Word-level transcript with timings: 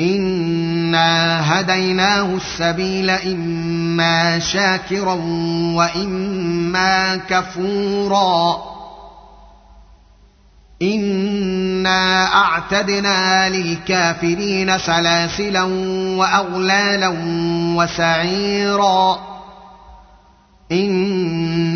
انا 0.00 1.60
هديناه 1.60 2.34
السبيل 2.36 3.10
اما 3.10 4.38
شاكرا 4.38 5.14
واما 5.74 7.16
كفورا 7.16 8.70
انا 10.82 12.34
اعتدنا 12.34 13.48
للكافرين 13.48 14.78
سلاسلا 14.78 15.62
واغلالا 16.18 17.16
وسعيرا 17.76 19.18
ان 20.72 21.19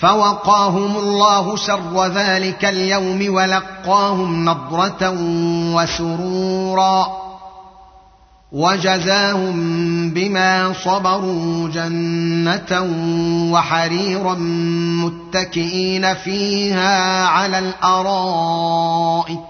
فوقاهم 0.00 0.96
الله 0.96 1.56
شر 1.56 2.06
ذلك 2.06 2.64
اليوم 2.64 3.34
ولقاهم 3.34 4.44
نضرة 4.44 5.14
وسرورا 5.74 7.06
وجزاهم 8.52 9.54
بما 10.10 10.72
صبروا 10.84 11.68
جنة 11.68 12.82
وحريرا 13.52 14.34
متكئين 15.04 16.14
فيها 16.14 17.26
على 17.26 17.58
الأرائك 17.58 19.49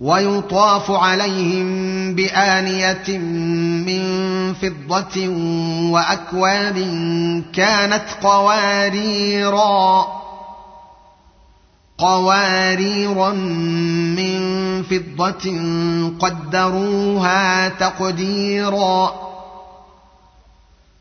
ويطاف 0.00 0.90
عليهم 0.90 1.66
بآنية 2.14 3.18
من 3.88 4.02
فضة 4.54 5.28
وأكواب 5.90 6.74
كانت 7.54 8.04
قواريرا 8.22 10.06
قواريرا 11.98 13.30
من 14.16 14.82
فضة 14.82 15.52
قدروها 16.20 17.68
تقديرا 17.68 19.25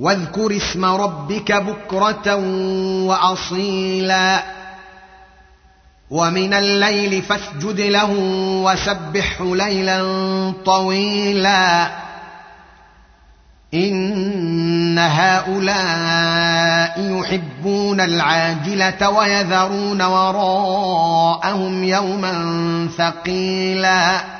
واذكر 0.00 0.56
اسم 0.56 0.84
ربك 0.84 1.52
بكرة 1.52 2.36
وأصيلا. 3.06 4.42
ومن 6.10 6.54
الليل 6.54 7.22
فاسجد 7.22 7.80
له 7.80 8.10
وسبحه 8.64 9.56
ليلا 9.56 10.02
طويلا. 10.64 11.90
إن 13.74 14.98
هؤلاء 14.98 15.60
يحبون 17.00 18.00
العاجلة 18.00 19.10
ويذرون 19.10 20.02
وراءهم 20.02 21.84
يوما 21.84 22.88
ثقيلا. 22.98 24.39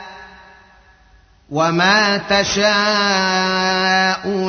وما 1.51 2.17
تشاءون 2.17 2.65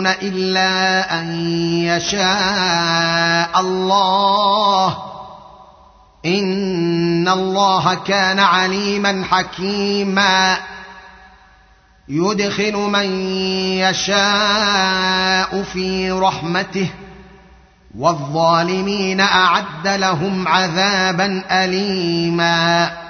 الا 0.07 1.21
ان 1.21 1.47
يشاء 1.85 3.61
الله 3.61 4.97
ان 6.27 7.29
الله 7.29 7.95
كان 7.95 8.39
عليما 8.39 9.25
حكيما 9.31 10.57
يدخل 12.09 12.77
من 12.77 13.31
يشاء 13.79 15.63
في 15.63 16.11
رحمته 16.11 16.91
والظالمين 17.99 19.21
اعد 19.21 19.87
لهم 19.87 20.49
عذابا 20.49 21.45
اليما 21.51 23.02